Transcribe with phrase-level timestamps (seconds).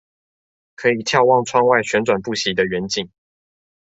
[0.73, 3.11] 可以眺望窗外旋轉不息的遠景